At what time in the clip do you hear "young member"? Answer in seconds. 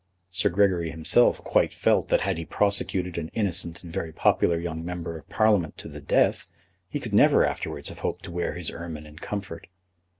4.59-5.15